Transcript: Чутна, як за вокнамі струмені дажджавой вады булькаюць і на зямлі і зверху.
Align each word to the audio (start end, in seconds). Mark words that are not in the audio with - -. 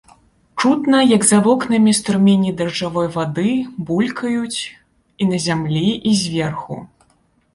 Чутна, 0.61 1.01
як 1.15 1.25
за 1.31 1.37
вокнамі 1.47 1.91
струмені 1.97 2.53
дажджавой 2.61 3.07
вады 3.17 3.53
булькаюць 3.89 4.61
і 5.25 5.27
на 5.35 5.43
зямлі 5.45 5.83
і 6.13 6.15
зверху. 6.23 6.81